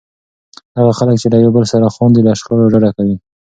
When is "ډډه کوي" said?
2.73-3.15